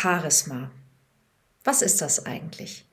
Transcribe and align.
Charisma. 0.00 0.70
Was 1.64 1.82
ist 1.82 2.00
das 2.00 2.24
eigentlich? 2.24 2.86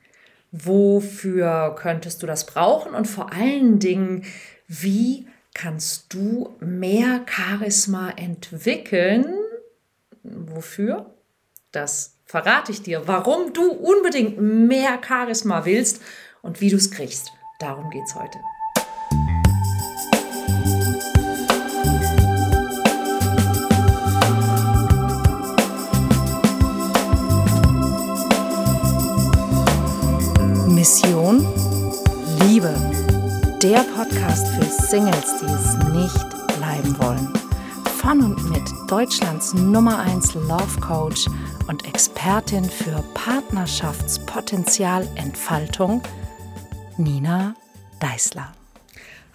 Wofür 0.52 1.76
könntest 1.78 2.24
du 2.24 2.28
das 2.28 2.46
brauchen? 2.46 2.94
Und 2.94 3.06
vor 3.06 3.32
allen 3.32 3.80
Dingen, 3.80 4.26
wie 4.68 5.28
kannst 5.54 6.14
du 6.14 6.56
mehr 6.60 7.26
Charisma 7.28 8.10
entwickeln? 8.12 9.26
Wofür? 10.24 11.14
Das 11.72 12.18
verrate 12.26 12.72
ich 12.72 12.82
dir, 12.82 13.08
warum 13.08 13.54
du 13.54 13.72
unbedingt 13.72 14.40
mehr 14.40 15.00
Charisma 15.06 15.66
willst 15.66 16.02
und 16.42 16.62
wie 16.62 16.70
du 16.70 16.78
es 16.78 16.90
kriegst. 16.90 17.32
Darum 17.60 17.90
geht 17.90 18.04
es 18.06 18.16
heute. 18.16 18.40
Liebe. 32.56 32.74
Der 33.62 33.84
Podcast 33.98 34.48
für 34.48 34.64
Singles, 34.64 35.36
die 35.42 35.46
es 35.46 35.76
nicht 35.92 36.30
bleiben 36.58 36.98
wollen. 37.00 37.34
Von 37.98 38.24
und 38.24 38.50
mit 38.50 38.64
Deutschlands 38.90 39.54
Nummer 39.54 40.00
1 40.00 40.36
Love 40.36 40.80
Coach 40.80 41.26
und 41.68 41.86
Expertin 41.86 42.64
für 42.64 43.04
Partnerschaftspotenzialentfaltung, 43.14 46.02
Nina 46.96 47.56
Deißler. 48.00 48.54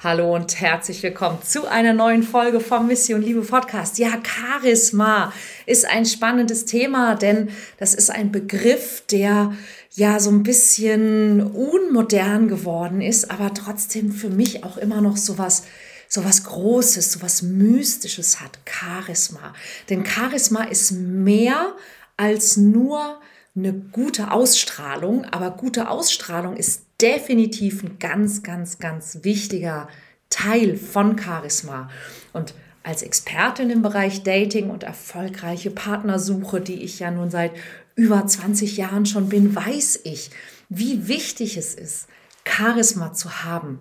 Hallo 0.02 0.34
und 0.34 0.58
herzlich 0.58 1.02
willkommen 1.02 1.42
zu 1.42 1.68
einer 1.68 1.92
neuen 1.92 2.22
Folge 2.22 2.60
vom 2.60 2.86
Mission 2.86 3.20
Liebe 3.20 3.42
Podcast. 3.42 3.98
Ja, 3.98 4.12
Charisma 4.22 5.30
ist 5.66 5.86
ein 5.86 6.06
spannendes 6.06 6.64
Thema, 6.64 7.16
denn 7.16 7.50
das 7.78 7.94
ist 7.94 8.10
ein 8.10 8.32
Begriff, 8.32 9.02
der 9.10 9.52
ja 9.92 10.20
so 10.20 10.30
ein 10.30 10.42
bisschen 10.42 11.42
unmodern 11.42 12.48
geworden 12.48 13.00
ist, 13.00 13.30
aber 13.30 13.52
trotzdem 13.54 14.12
für 14.12 14.30
mich 14.30 14.64
auch 14.64 14.76
immer 14.76 15.00
noch 15.00 15.16
sowas 15.16 15.64
sowas 16.10 16.42
Großes, 16.42 17.12
sowas 17.12 17.42
Mystisches 17.42 18.40
hat, 18.40 18.58
Charisma. 18.66 19.54
Denn 19.88 20.04
Charisma 20.04 20.64
ist 20.64 20.90
mehr 20.90 21.74
als 22.16 22.56
nur 22.56 23.20
eine 23.56 23.72
gute 23.72 24.32
Ausstrahlung, 24.32 25.24
aber 25.24 25.52
gute 25.52 25.88
Ausstrahlung 25.88 26.56
ist 26.56 26.82
definitiv 27.00 27.82
ein 27.82 27.98
ganz, 27.98 28.42
ganz, 28.42 28.78
ganz 28.78 29.20
wichtiger 29.22 29.88
Teil 30.28 30.76
von 30.76 31.16
Charisma. 31.18 31.88
Und 32.32 32.54
als 32.82 33.02
Expertin 33.02 33.70
im 33.70 33.82
Bereich 33.82 34.22
Dating 34.22 34.70
und 34.70 34.82
erfolgreiche 34.82 35.70
Partnersuche, 35.70 36.60
die 36.60 36.82
ich 36.82 36.98
ja 36.98 37.10
nun 37.10 37.30
seit 37.30 37.52
über 37.94 38.26
20 38.26 38.76
Jahren 38.76 39.06
schon 39.06 39.28
bin, 39.28 39.54
weiß 39.54 40.00
ich, 40.04 40.30
wie 40.68 41.08
wichtig 41.08 41.56
es 41.56 41.74
ist, 41.74 42.06
Charisma 42.44 43.12
zu 43.12 43.44
haben. 43.44 43.78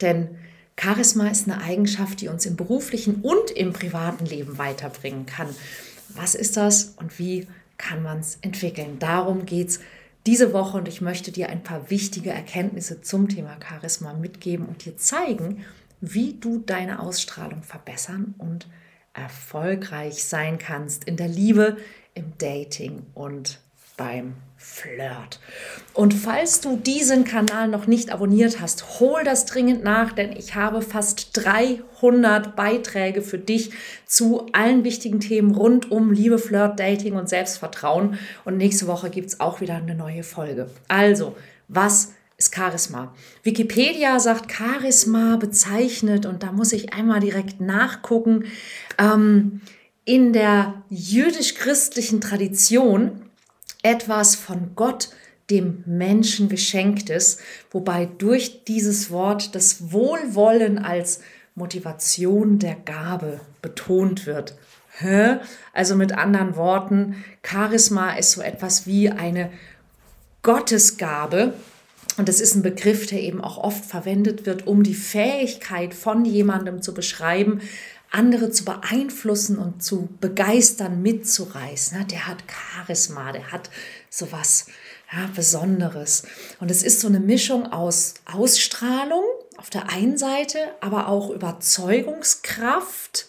Denn 0.00 0.36
Charisma 0.80 1.28
ist 1.28 1.48
eine 1.48 1.60
Eigenschaft, 1.62 2.20
die 2.20 2.28
uns 2.28 2.46
im 2.46 2.56
beruflichen 2.56 3.16
und 3.16 3.50
im 3.50 3.72
privaten 3.72 4.26
Leben 4.26 4.58
weiterbringen 4.58 5.26
kann. 5.26 5.48
Was 6.10 6.34
ist 6.34 6.56
das 6.56 6.94
und 6.96 7.18
wie 7.18 7.48
kann 7.76 8.02
man 8.02 8.20
es 8.20 8.38
entwickeln? 8.42 8.98
Darum 8.98 9.44
geht 9.44 9.68
es 9.68 9.80
diese 10.26 10.52
Woche 10.52 10.78
und 10.78 10.88
ich 10.88 11.00
möchte 11.00 11.32
dir 11.32 11.48
ein 11.48 11.62
paar 11.62 11.90
wichtige 11.90 12.30
Erkenntnisse 12.30 13.00
zum 13.00 13.28
Thema 13.28 13.56
Charisma 13.66 14.14
mitgeben 14.14 14.66
und 14.66 14.84
dir 14.84 14.96
zeigen, 14.96 15.64
wie 16.00 16.34
du 16.34 16.58
deine 16.58 17.00
Ausstrahlung 17.00 17.62
verbessern 17.62 18.34
und 18.38 18.68
erfolgreich 19.14 20.24
sein 20.24 20.58
kannst 20.58 21.04
in 21.04 21.16
der 21.16 21.28
Liebe, 21.28 21.76
im 22.18 22.32
Dating 22.38 23.06
und 23.14 23.60
beim 23.96 24.34
Flirt. 24.56 25.38
Und 25.94 26.14
falls 26.14 26.60
du 26.60 26.76
diesen 26.76 27.24
Kanal 27.24 27.68
noch 27.68 27.86
nicht 27.86 28.10
abonniert 28.10 28.60
hast, 28.60 28.98
hol 28.98 29.22
das 29.22 29.46
dringend 29.46 29.84
nach, 29.84 30.12
denn 30.12 30.32
ich 30.32 30.56
habe 30.56 30.82
fast 30.82 31.30
300 31.34 32.56
Beiträge 32.56 33.22
für 33.22 33.38
dich 33.38 33.70
zu 34.04 34.46
allen 34.52 34.82
wichtigen 34.82 35.20
Themen 35.20 35.54
rund 35.54 35.92
um 35.92 36.12
Liebe, 36.12 36.38
Flirt, 36.38 36.80
Dating 36.80 37.14
und 37.14 37.28
Selbstvertrauen. 37.28 38.18
Und 38.44 38.56
nächste 38.56 38.88
Woche 38.88 39.10
gibt 39.10 39.28
es 39.28 39.40
auch 39.40 39.60
wieder 39.60 39.76
eine 39.76 39.94
neue 39.94 40.24
Folge. 40.24 40.70
Also, 40.88 41.36
was 41.68 42.14
ist 42.36 42.54
Charisma? 42.54 43.14
Wikipedia 43.44 44.18
sagt, 44.18 44.50
Charisma 44.52 45.36
bezeichnet, 45.36 46.26
und 46.26 46.42
da 46.42 46.50
muss 46.50 46.72
ich 46.72 46.94
einmal 46.94 47.20
direkt 47.20 47.60
nachgucken, 47.60 48.44
ähm, 48.98 49.60
in 50.08 50.32
der 50.32 50.82
jüdisch-christlichen 50.88 52.22
Tradition 52.22 53.26
etwas 53.82 54.36
von 54.36 54.70
Gott 54.74 55.10
dem 55.50 55.84
Menschen 55.84 56.48
geschenktes, 56.48 57.40
wobei 57.70 58.06
durch 58.16 58.64
dieses 58.64 59.10
Wort 59.10 59.54
das 59.54 59.92
Wohlwollen 59.92 60.78
als 60.78 61.20
Motivation 61.54 62.58
der 62.58 62.74
Gabe 62.74 63.40
betont 63.60 64.24
wird. 64.24 64.54
Also 65.74 65.94
mit 65.94 66.12
anderen 66.12 66.56
Worten, 66.56 67.22
Charisma 67.46 68.16
ist 68.16 68.30
so 68.32 68.40
etwas 68.40 68.86
wie 68.86 69.10
eine 69.10 69.50
Gottesgabe. 70.42 71.52
Und 72.16 72.30
das 72.30 72.40
ist 72.40 72.54
ein 72.54 72.62
Begriff, 72.62 73.06
der 73.06 73.20
eben 73.20 73.42
auch 73.42 73.58
oft 73.58 73.84
verwendet 73.84 74.46
wird, 74.46 74.66
um 74.66 74.82
die 74.82 74.94
Fähigkeit 74.94 75.92
von 75.92 76.24
jemandem 76.24 76.80
zu 76.80 76.94
beschreiben, 76.94 77.60
andere 78.10 78.50
zu 78.50 78.64
beeinflussen 78.64 79.58
und 79.58 79.82
zu 79.82 80.08
begeistern, 80.20 81.02
mitzureißen. 81.02 82.06
Der 82.08 82.26
hat 82.26 82.44
Charisma, 82.46 83.32
der 83.32 83.52
hat 83.52 83.70
sowas 84.10 84.66
ja, 85.12 85.28
Besonderes. 85.34 86.24
Und 86.60 86.70
es 86.70 86.82
ist 86.82 87.00
so 87.00 87.08
eine 87.08 87.20
Mischung 87.20 87.66
aus 87.72 88.14
Ausstrahlung 88.24 89.24
auf 89.56 89.70
der 89.70 89.90
einen 89.90 90.16
Seite, 90.16 90.58
aber 90.80 91.08
auch 91.08 91.30
Überzeugungskraft, 91.30 93.26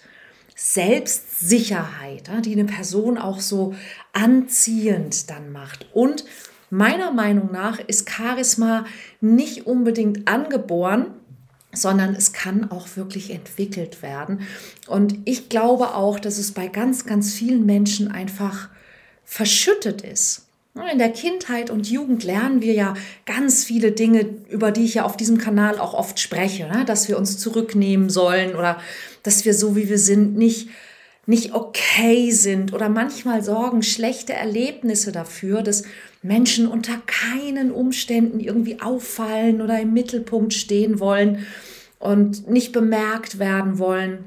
Selbstsicherheit, 0.55 2.29
die 2.45 2.53
eine 2.53 2.65
Person 2.65 3.17
auch 3.17 3.39
so 3.39 3.73
anziehend 4.13 5.29
dann 5.29 5.51
macht. 5.51 5.87
Und 5.93 6.25
meiner 6.69 7.11
Meinung 7.11 7.51
nach 7.51 7.79
ist 7.79 8.09
Charisma 8.09 8.85
nicht 9.21 9.65
unbedingt 9.65 10.27
angeboren, 10.27 11.18
sondern 11.71 12.15
es 12.15 12.33
kann 12.33 12.71
auch 12.71 12.87
wirklich 12.95 13.31
entwickelt 13.31 14.01
werden. 14.01 14.41
Und 14.87 15.15
ich 15.25 15.49
glaube 15.49 15.93
auch, 15.95 16.19
dass 16.19 16.37
es 16.37 16.51
bei 16.51 16.67
ganz, 16.67 17.05
ganz 17.05 17.33
vielen 17.33 17.65
Menschen 17.65 18.11
einfach 18.11 18.69
verschüttet 19.23 20.01
ist. 20.01 20.45
In 20.91 20.97
der 20.97 21.11
Kindheit 21.11 21.69
und 21.69 21.89
Jugend 21.89 22.23
lernen 22.23 22.61
wir 22.61 22.73
ja 22.73 22.93
ganz 23.25 23.63
viele 23.63 23.91
Dinge, 23.91 24.29
über 24.49 24.71
die 24.71 24.85
ich 24.85 24.93
ja 24.95 25.03
auf 25.03 25.17
diesem 25.17 25.37
Kanal 25.37 25.77
auch 25.77 25.93
oft 25.93 26.19
spreche, 26.19 26.67
ne? 26.67 26.85
dass 26.85 27.07
wir 27.09 27.17
uns 27.17 27.37
zurücknehmen 27.37 28.09
sollen 28.09 28.55
oder 28.55 28.79
dass 29.23 29.45
wir 29.45 29.53
so 29.53 29.75
wie 29.75 29.89
wir 29.89 29.99
sind 29.99 30.37
nicht 30.37 30.69
nicht 31.29 31.53
okay 31.53 32.31
sind 32.31 32.73
oder 32.73 32.89
manchmal 32.89 33.43
sorgen 33.43 33.83
schlechte 33.83 34.33
Erlebnisse 34.33 35.11
dafür, 35.11 35.61
dass 35.61 35.83
Menschen 36.23 36.65
unter 36.65 36.99
keinen 37.05 37.71
Umständen 37.71 38.39
irgendwie 38.39 38.81
auffallen 38.81 39.61
oder 39.61 39.79
im 39.79 39.93
Mittelpunkt 39.93 40.55
stehen 40.55 40.99
wollen 40.99 41.45
und 41.99 42.49
nicht 42.49 42.71
bemerkt 42.71 43.37
werden 43.37 43.77
wollen. 43.77 44.23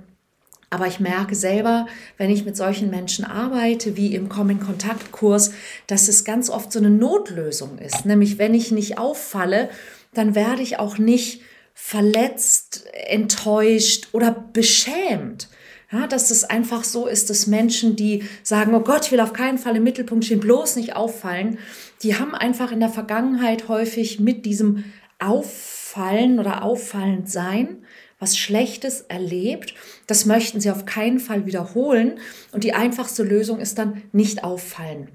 Aber 0.70 0.86
ich 0.86 1.00
merke 1.00 1.34
selber, 1.34 1.88
wenn 2.18 2.30
ich 2.30 2.44
mit 2.44 2.56
solchen 2.56 2.88
Menschen 2.88 3.24
arbeite, 3.24 3.96
wie 3.96 4.14
im 4.14 4.28
Komm-in-Kontakt-Kurs, 4.28 5.52
dass 5.88 6.06
es 6.06 6.24
ganz 6.24 6.50
oft 6.50 6.70
so 6.70 6.78
eine 6.78 6.90
Notlösung 6.90 7.78
ist. 7.78 8.06
Nämlich, 8.06 8.38
wenn 8.38 8.54
ich 8.54 8.70
nicht 8.70 8.98
auffalle, 8.98 9.70
dann 10.14 10.36
werde 10.36 10.62
ich 10.62 10.78
auch 10.78 10.98
nicht 10.98 11.42
verletzt, 11.74 12.86
enttäuscht 12.92 14.10
oder 14.12 14.30
beschämt. 14.52 15.48
Ja, 15.92 16.06
dass 16.06 16.30
es 16.30 16.44
einfach 16.44 16.84
so 16.84 17.06
ist, 17.06 17.28
dass 17.28 17.46
Menschen, 17.46 17.96
die 17.96 18.24
sagen, 18.42 18.74
oh 18.74 18.80
Gott, 18.80 19.06
ich 19.06 19.12
will 19.12 19.20
auf 19.20 19.34
keinen 19.34 19.58
Fall 19.58 19.76
im 19.76 19.84
Mittelpunkt 19.84 20.24
stehen, 20.24 20.40
bloß 20.40 20.76
nicht 20.76 20.96
auffallen, 20.96 21.58
die 22.02 22.16
haben 22.16 22.34
einfach 22.34 22.72
in 22.72 22.80
der 22.80 22.88
Vergangenheit 22.88 23.68
häufig 23.68 24.18
mit 24.18 24.46
diesem 24.46 24.84
Auffallen 25.18 26.38
oder 26.40 26.64
auffallend 26.64 27.30
sein 27.30 27.84
was 28.22 28.38
Schlechtes 28.38 29.00
erlebt. 29.08 29.74
Das 30.06 30.26
möchten 30.26 30.60
sie 30.60 30.70
auf 30.70 30.86
keinen 30.86 31.18
Fall 31.18 31.44
wiederholen. 31.44 32.20
Und 32.52 32.62
die 32.62 32.72
einfachste 32.72 33.24
Lösung 33.24 33.58
ist 33.58 33.78
dann 33.78 34.04
nicht 34.12 34.44
auffallen. 34.44 35.08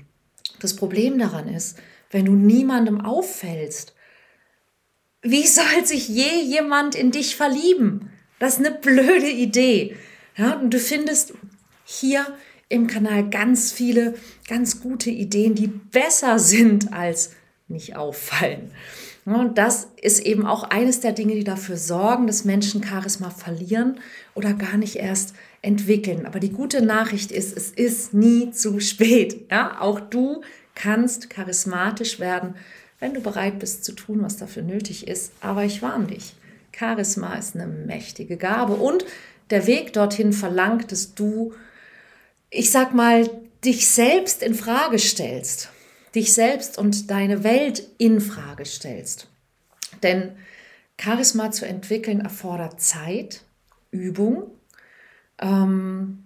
Das 0.59 0.75
Problem 0.75 1.17
daran 1.17 1.47
ist, 1.47 1.79
wenn 2.11 2.25
du 2.25 2.33
niemandem 2.33 2.99
auffällst, 2.99 3.95
wie 5.21 5.47
soll 5.47 5.85
sich 5.85 6.09
je 6.09 6.41
jemand 6.41 6.95
in 6.95 7.11
dich 7.11 7.37
verlieben? 7.37 8.11
Das 8.39 8.59
ist 8.59 8.65
eine 8.65 8.75
blöde 8.75 9.29
Idee. 9.29 9.95
Ja, 10.37 10.53
und 10.53 10.73
du 10.73 10.79
findest 10.79 11.33
hier 11.83 12.25
im 12.69 12.87
Kanal 12.87 13.29
ganz 13.29 13.71
viele, 13.71 14.15
ganz 14.47 14.81
gute 14.81 15.09
Ideen, 15.09 15.55
die 15.55 15.67
besser 15.67 16.39
sind 16.39 16.93
als 16.93 17.31
nicht 17.67 17.95
auffallen. 17.95 18.71
Und 19.25 19.57
das 19.57 19.89
ist 20.01 20.19
eben 20.25 20.45
auch 20.45 20.63
eines 20.63 21.01
der 21.01 21.11
Dinge, 21.11 21.35
die 21.35 21.43
dafür 21.43 21.75
sorgen, 21.75 22.27
dass 22.27 22.45
Menschen 22.45 22.81
Charisma 22.81 23.29
verlieren 23.29 23.99
oder 24.35 24.53
gar 24.53 24.77
nicht 24.77 24.95
erst 24.95 25.35
entwickeln. 25.61 26.25
Aber 26.25 26.39
die 26.39 26.51
gute 26.51 26.81
Nachricht 26.81 27.33
ist, 27.33 27.57
es 27.57 27.71
ist 27.71 28.13
nie 28.13 28.51
zu 28.51 28.79
spät. 28.79 29.47
Ja, 29.51 29.81
auch 29.81 29.99
du 29.99 30.43
kannst 30.75 31.29
charismatisch 31.29 32.21
werden, 32.21 32.55
wenn 32.99 33.13
du 33.13 33.19
bereit 33.19 33.59
bist 33.59 33.83
zu 33.83 33.91
tun, 33.91 34.21
was 34.21 34.37
dafür 34.37 34.63
nötig 34.63 35.09
ist. 35.09 35.33
Aber 35.41 35.65
ich 35.65 35.81
warne 35.81 36.07
dich. 36.07 36.33
Charisma 36.71 37.33
ist 37.35 37.55
eine 37.55 37.67
mächtige 37.67 38.37
Gabe 38.37 38.75
und 38.75 39.03
der 39.49 39.67
Weg 39.67 39.93
dorthin 39.93 40.33
verlangt, 40.33 40.91
dass 40.91 41.15
du, 41.15 41.53
ich 42.49 42.71
sag 42.71 42.93
mal, 42.93 43.29
dich 43.63 43.87
selbst 43.87 44.43
in 44.43 44.53
Frage 44.53 44.99
stellst 44.99 45.69
dich 46.17 46.33
selbst 46.33 46.79
und 46.79 47.11
deine 47.11 47.43
Welt 47.43 47.87
in 47.99 48.19
Frage 48.21 48.65
stellst. 48.65 49.27
Denn 50.01 50.31
Charisma 50.99 51.51
zu 51.51 51.67
entwickeln 51.67 52.21
erfordert 52.21 52.81
Zeit, 52.81 53.43
Übung 53.91 54.49
ähm, 55.39 56.23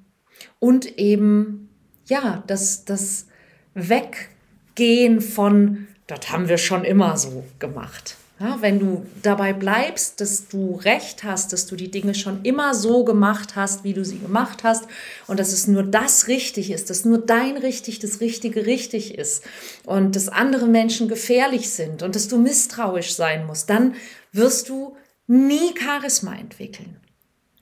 und 0.59 0.97
eben 0.97 1.69
ja 2.05 2.41
das, 2.47 2.85
das 2.85 3.27
Weggehen 3.73 5.19
von, 5.19 5.87
das 6.07 6.31
haben 6.31 6.47
wir 6.47 6.57
schon 6.57 6.85
immer 6.85 7.17
so 7.17 7.43
gemacht. 7.59 8.15
Ja, 8.41 8.59
wenn 8.61 8.79
du 8.79 9.05
dabei 9.21 9.53
bleibst, 9.53 10.19
dass 10.19 10.47
du 10.47 10.73
recht 10.77 11.23
hast, 11.23 11.53
dass 11.53 11.67
du 11.67 11.75
die 11.75 11.91
Dinge 11.91 12.15
schon 12.15 12.41
immer 12.41 12.73
so 12.73 13.05
gemacht 13.05 13.55
hast, 13.55 13.83
wie 13.83 13.93
du 13.93 14.03
sie 14.03 14.17
gemacht 14.17 14.63
hast 14.63 14.85
und 15.27 15.39
dass 15.39 15.53
es 15.53 15.67
nur 15.67 15.83
das 15.83 16.27
richtig 16.27 16.71
ist, 16.71 16.89
dass 16.89 17.05
nur 17.05 17.19
dein 17.19 17.55
richtig 17.55 17.99
das 17.99 18.19
Richtige 18.19 18.65
richtig 18.65 19.13
ist 19.15 19.43
und 19.85 20.15
dass 20.15 20.27
andere 20.27 20.65
Menschen 20.65 21.07
gefährlich 21.07 21.69
sind 21.69 22.01
und 22.01 22.15
dass 22.15 22.29
du 22.29 22.39
misstrauisch 22.39 23.13
sein 23.13 23.45
musst, 23.45 23.69
dann 23.69 23.93
wirst 24.31 24.69
du 24.69 24.97
nie 25.27 25.75
Charisma 25.79 26.33
entwickeln. 26.33 26.97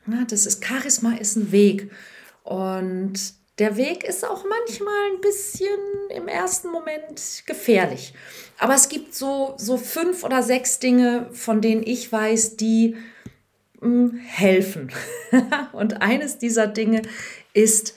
Ja, 0.07 0.23
das 0.29 0.45
ist 0.45 0.63
Charisma 0.63 1.17
ist 1.17 1.35
ein 1.35 1.51
Weg 1.51 1.91
und 2.43 3.38
der 3.59 3.75
Weg 3.75 4.03
ist 4.05 4.25
auch 4.25 4.45
manchmal 4.45 5.11
ein 5.13 5.21
bisschen 5.21 5.69
im 6.09 6.27
ersten 6.27 6.69
Moment 6.69 7.43
gefährlich. 7.45 8.13
Aber 8.57 8.73
es 8.73 8.87
gibt 8.87 9.13
so, 9.13 9.53
so 9.57 9.77
fünf 9.77 10.23
oder 10.23 10.41
sechs 10.43 10.79
Dinge, 10.79 11.29
von 11.33 11.61
denen 11.61 11.83
ich 11.83 12.11
weiß, 12.11 12.55
die 12.55 12.95
mh, 13.81 13.81
hm, 13.81 14.17
helfen. 14.17 14.91
Und 15.73 16.01
eines 16.01 16.37
dieser 16.37 16.67
Dinge 16.67 17.01
ist 17.53 17.95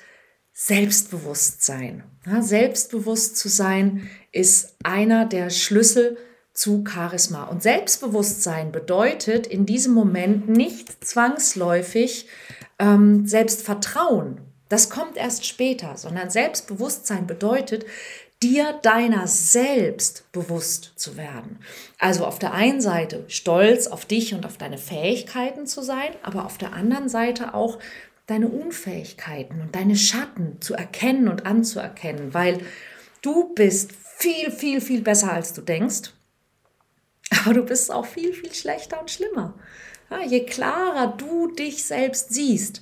Selbstbewusstsein. 0.52 2.04
Ja, 2.26 2.42
selbstbewusst 2.42 3.36
zu 3.36 3.48
sein 3.48 4.08
ist 4.32 4.76
einer 4.84 5.26
der 5.26 5.50
Schlüssel 5.50 6.18
zu 6.52 6.84
Charisma. 6.86 7.44
Und 7.44 7.62
Selbstbewusstsein 7.62 8.72
bedeutet 8.72 9.46
in 9.46 9.64
diesem 9.64 9.94
Moment 9.94 10.48
nicht 10.48 11.04
zwangsläufig 11.04 12.28
ähm, 12.78 13.26
Selbstvertrauen 13.26 14.51
das 14.72 14.88
kommt 14.88 15.18
erst 15.18 15.44
später, 15.44 15.98
sondern 15.98 16.30
Selbstbewusstsein 16.30 17.26
bedeutet, 17.26 17.84
dir 18.42 18.72
deiner 18.80 19.26
selbst 19.26 20.32
bewusst 20.32 20.94
zu 20.96 21.18
werden. 21.18 21.58
Also 21.98 22.24
auf 22.24 22.38
der 22.38 22.54
einen 22.54 22.80
Seite 22.80 23.26
stolz 23.28 23.86
auf 23.86 24.06
dich 24.06 24.32
und 24.32 24.46
auf 24.46 24.56
deine 24.56 24.78
Fähigkeiten 24.78 25.66
zu 25.66 25.82
sein, 25.82 26.12
aber 26.22 26.46
auf 26.46 26.56
der 26.56 26.72
anderen 26.72 27.10
Seite 27.10 27.52
auch 27.52 27.78
deine 28.26 28.48
Unfähigkeiten 28.48 29.60
und 29.60 29.74
deine 29.74 29.94
Schatten 29.94 30.56
zu 30.62 30.72
erkennen 30.72 31.28
und 31.28 31.44
anzuerkennen, 31.44 32.32
weil 32.32 32.58
du 33.20 33.52
bist 33.52 33.92
viel, 33.92 34.50
viel, 34.50 34.80
viel 34.80 35.02
besser, 35.02 35.34
als 35.34 35.52
du 35.52 35.60
denkst, 35.60 36.12
aber 37.44 37.52
du 37.52 37.62
bist 37.62 37.92
auch 37.92 38.06
viel, 38.06 38.32
viel 38.32 38.54
schlechter 38.54 38.98
und 38.98 39.10
schlimmer. 39.10 39.52
Ja, 40.08 40.22
je 40.22 40.46
klarer 40.46 41.08
du 41.08 41.48
dich 41.48 41.84
selbst 41.84 42.32
siehst, 42.32 42.80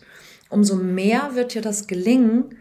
umso 0.50 0.76
mehr 0.76 1.31
wird 1.35 1.55
dir 1.55 1.62
das 1.62 1.87
gelingen, 1.87 2.56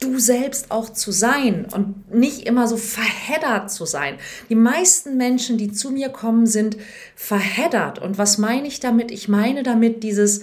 du 0.00 0.18
selbst 0.18 0.70
auch 0.70 0.90
zu 0.90 1.12
sein 1.12 1.66
und 1.74 2.12
nicht 2.12 2.46
immer 2.46 2.66
so 2.66 2.76
verheddert 2.76 3.70
zu 3.70 3.84
sein. 3.84 4.16
Die 4.48 4.54
meisten 4.54 5.16
Menschen, 5.16 5.58
die 5.58 5.72
zu 5.72 5.90
mir 5.90 6.08
kommen, 6.08 6.46
sind 6.46 6.76
verheddert. 7.14 7.98
Und 7.98 8.16
was 8.16 8.38
meine 8.38 8.66
ich 8.66 8.80
damit? 8.80 9.10
Ich 9.10 9.28
meine 9.28 9.62
damit 9.62 10.02
dieses, 10.02 10.40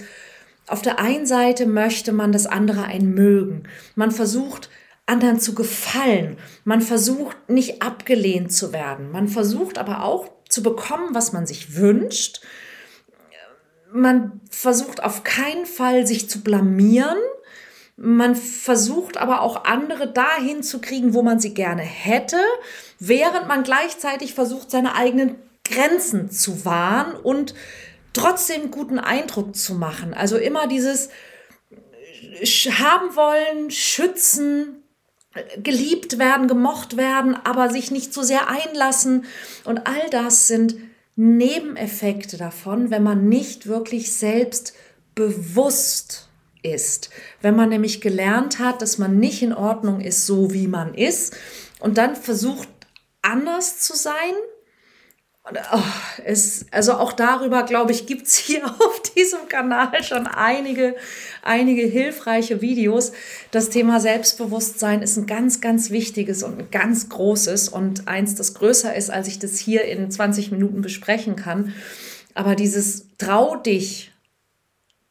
auf 0.68 0.82
der 0.82 1.00
einen 1.00 1.26
Seite 1.26 1.66
möchte 1.66 2.12
man, 2.12 2.30
dass 2.30 2.46
andere 2.46 2.84
einen 2.84 3.14
mögen. 3.14 3.64
Man 3.96 4.12
versucht, 4.12 4.70
anderen 5.06 5.40
zu 5.40 5.54
gefallen. 5.54 6.36
Man 6.64 6.80
versucht, 6.80 7.36
nicht 7.48 7.82
abgelehnt 7.82 8.52
zu 8.52 8.72
werden. 8.72 9.10
Man 9.10 9.26
versucht 9.26 9.78
aber 9.78 10.04
auch 10.04 10.28
zu 10.48 10.62
bekommen, 10.62 11.14
was 11.14 11.32
man 11.32 11.46
sich 11.46 11.76
wünscht 11.76 12.42
man 13.92 14.40
versucht 14.50 15.02
auf 15.02 15.24
keinen 15.24 15.66
Fall, 15.66 16.06
sich 16.06 16.28
zu 16.28 16.42
blamieren. 16.42 17.18
Man 17.96 18.36
versucht 18.36 19.16
aber 19.16 19.42
auch 19.42 19.64
andere 19.64 20.12
dahin 20.12 20.62
zu 20.62 20.80
kriegen, 20.80 21.14
wo 21.14 21.22
man 21.22 21.40
sie 21.40 21.54
gerne 21.54 21.82
hätte, 21.82 22.38
während 23.00 23.48
man 23.48 23.64
gleichzeitig 23.64 24.34
versucht, 24.34 24.70
seine 24.70 24.94
eigenen 24.94 25.36
Grenzen 25.64 26.30
zu 26.30 26.64
wahren 26.64 27.14
und 27.14 27.54
trotzdem 28.12 28.70
guten 28.70 28.98
Eindruck 28.98 29.56
zu 29.56 29.74
machen. 29.74 30.14
Also 30.14 30.36
immer 30.36 30.68
dieses 30.68 31.08
haben 32.42 33.16
wollen, 33.16 33.70
schützen, 33.70 34.84
geliebt 35.62 36.18
werden, 36.18 36.48
gemocht 36.48 36.96
werden, 36.96 37.36
aber 37.44 37.70
sich 37.70 37.90
nicht 37.90 38.14
zu 38.14 38.22
sehr 38.22 38.48
einlassen. 38.48 39.24
Und 39.64 39.86
all 39.86 40.08
das 40.10 40.46
sind 40.46 40.76
Nebeneffekte 41.20 42.36
davon, 42.36 42.90
wenn 42.90 43.02
man 43.02 43.28
nicht 43.28 43.66
wirklich 43.66 44.14
selbst 44.14 44.72
bewusst 45.16 46.28
ist. 46.62 47.10
Wenn 47.42 47.56
man 47.56 47.70
nämlich 47.70 48.00
gelernt 48.00 48.60
hat, 48.60 48.82
dass 48.82 48.98
man 48.98 49.18
nicht 49.18 49.42
in 49.42 49.52
Ordnung 49.52 50.00
ist, 50.00 50.26
so 50.26 50.52
wie 50.52 50.68
man 50.68 50.94
ist 50.94 51.36
und 51.80 51.98
dann 51.98 52.14
versucht, 52.14 52.68
anders 53.20 53.80
zu 53.80 53.96
sein 53.96 54.14
es, 56.24 56.66
also 56.70 56.94
auch 56.94 57.12
darüber, 57.12 57.62
glaube 57.62 57.92
ich, 57.92 58.06
gibt 58.06 58.26
es 58.26 58.36
hier 58.36 58.64
auf 58.80 59.02
diesem 59.16 59.48
Kanal 59.48 60.02
schon 60.02 60.26
einige, 60.26 60.94
einige 61.42 61.82
hilfreiche 61.82 62.60
Videos. 62.60 63.12
Das 63.50 63.70
Thema 63.70 64.00
Selbstbewusstsein 64.00 65.02
ist 65.02 65.16
ein 65.16 65.26
ganz, 65.26 65.60
ganz 65.60 65.90
wichtiges 65.90 66.42
und 66.42 66.58
ein 66.58 66.70
ganz 66.70 67.08
großes 67.08 67.68
und 67.68 68.08
eins, 68.08 68.34
das 68.34 68.54
größer 68.54 68.94
ist, 68.94 69.10
als 69.10 69.28
ich 69.28 69.38
das 69.38 69.58
hier 69.58 69.84
in 69.84 70.10
20 70.10 70.50
Minuten 70.50 70.82
besprechen 70.82 71.36
kann. 71.36 71.72
Aber 72.34 72.54
dieses 72.54 73.06
Trau 73.16 73.56
dich, 73.56 74.12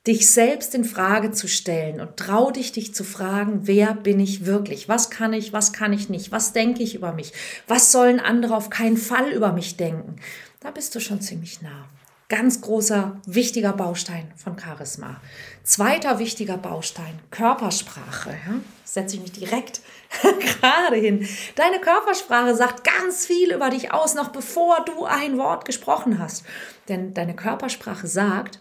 dich 0.08 0.30
selbst 0.32 0.74
in 0.74 0.86
Frage 0.86 1.32
zu 1.32 1.48
stellen 1.48 2.00
und 2.00 2.18
trau 2.18 2.50
dich, 2.50 2.72
dich 2.72 2.96
zu 2.96 3.04
fragen, 3.04 3.62
wer 3.64 3.94
bin 3.94 4.20
ich 4.20 4.46
wirklich? 4.46 4.88
Was 4.88 5.10
kann 5.10 5.34
ich, 5.34 5.52
was 5.52 5.74
kann 5.74 5.92
ich 5.92 6.10
nicht? 6.10 6.32
Was 6.32 6.54
denke 6.54 6.82
ich 6.82 6.96
über 6.96 7.12
mich? 7.12 7.34
Was 7.68 7.92
sollen 7.92 8.20
andere 8.20 8.56
auf 8.56 8.70
keinen 8.70 8.98
Fall 8.98 9.30
über 9.32 9.52
mich 9.52 9.76
denken? 9.76 10.16
Da 10.62 10.72
bist 10.72 10.96
du 10.96 11.00
schon 11.00 11.22
ziemlich 11.22 11.62
nah. 11.62 11.86
Ganz 12.30 12.60
großer, 12.60 13.22
wichtiger 13.26 13.72
Baustein 13.72 14.34
von 14.36 14.60
Charisma. 14.60 15.22
Zweiter 15.64 16.20
wichtiger 16.20 16.58
Baustein, 16.58 17.20
Körpersprache. 17.32 18.32
Ja? 18.32 18.56
Setze 18.84 19.16
ich 19.16 19.22
mich 19.22 19.32
direkt 19.32 19.80
gerade 20.40 20.98
hin. 20.98 21.26
Deine 21.56 21.80
Körpersprache 21.80 22.54
sagt 22.56 22.84
ganz 22.84 23.26
viel 23.26 23.54
über 23.54 23.70
dich 23.70 23.94
aus, 23.94 24.14
noch 24.14 24.30
bevor 24.30 24.84
du 24.84 25.06
ein 25.06 25.38
Wort 25.38 25.64
gesprochen 25.64 26.20
hast. 26.20 26.44
Denn 26.90 27.14
deine 27.14 27.34
Körpersprache 27.34 28.08
sagt, 28.08 28.60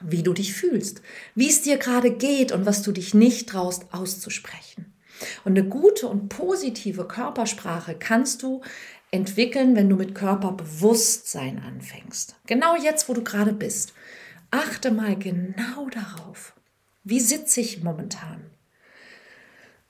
wie 0.00 0.22
du 0.22 0.32
dich 0.32 0.54
fühlst, 0.54 1.02
wie 1.34 1.48
es 1.48 1.62
dir 1.62 1.78
gerade 1.78 2.12
geht 2.12 2.52
und 2.52 2.66
was 2.66 2.82
du 2.82 2.92
dich 2.92 3.14
nicht 3.14 3.48
traust 3.48 3.86
auszusprechen. 3.92 4.94
Und 5.44 5.58
eine 5.58 5.68
gute 5.68 6.06
und 6.06 6.28
positive 6.28 7.06
Körpersprache 7.06 7.96
kannst 7.98 8.42
du 8.42 8.62
entwickeln, 9.10 9.74
wenn 9.74 9.88
du 9.88 9.96
mit 9.96 10.14
Körperbewusstsein 10.14 11.60
anfängst. 11.60 12.36
Genau 12.46 12.76
jetzt, 12.76 13.08
wo 13.08 13.14
du 13.14 13.24
gerade 13.24 13.52
bist. 13.52 13.94
Achte 14.50 14.90
mal 14.90 15.16
genau 15.16 15.88
darauf. 15.90 16.54
Wie 17.04 17.20
sitze 17.20 17.60
ich 17.60 17.82
momentan? 17.82 18.50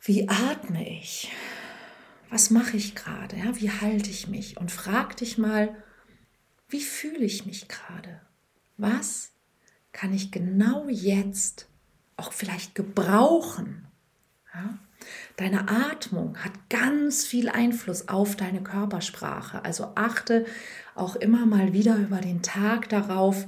Wie 0.00 0.28
atme 0.28 0.88
ich? 0.88 1.30
Was 2.30 2.50
mache 2.50 2.76
ich 2.76 2.94
gerade? 2.94 3.36
Ja, 3.36 3.60
wie 3.60 3.70
halte 3.70 4.10
ich 4.10 4.28
mich? 4.28 4.56
Und 4.56 4.70
frag 4.70 5.16
dich 5.16 5.38
mal, 5.38 5.74
wie 6.68 6.82
fühle 6.82 7.24
ich 7.24 7.46
mich 7.46 7.68
gerade? 7.68 8.20
Was 8.76 9.32
kann 9.92 10.12
ich 10.12 10.30
genau 10.30 10.88
jetzt 10.88 11.66
auch 12.16 12.32
vielleicht 12.32 12.74
gebrauchen? 12.74 13.86
Ja? 14.54 14.78
Deine 15.36 15.68
Atmung 15.68 16.36
hat 16.38 16.52
ganz 16.68 17.24
viel 17.24 17.48
Einfluss 17.48 18.08
auf 18.08 18.36
deine 18.36 18.62
Körpersprache. 18.62 19.64
Also 19.64 19.92
achte 19.94 20.46
auch 20.94 21.16
immer 21.16 21.46
mal 21.46 21.72
wieder 21.72 21.96
über 21.96 22.18
den 22.18 22.42
Tag 22.42 22.88
darauf, 22.88 23.46